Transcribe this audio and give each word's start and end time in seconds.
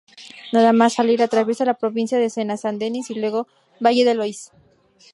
Nada 0.51 0.73
más 0.73 0.93
salir 0.93 1.21
atraviesa 1.21 1.63
la 1.63 1.75
provincia 1.77 2.17
de 2.17 2.31
Sena-San 2.31 2.79
Denis 2.79 3.11
y 3.11 3.13
luego 3.19 3.47
Valle 3.79 4.03
del 4.03 4.19
Oise. 4.19 4.49